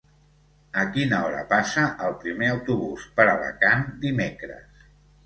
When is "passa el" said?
1.51-2.15